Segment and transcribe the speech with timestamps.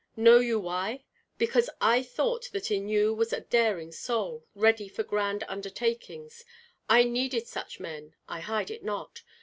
[0.15, 1.03] Know you why?
[1.37, 6.43] Because I thought that in you was a daring soul, ready for grand undertakings.
[6.89, 9.21] I needed such men, I hide it not.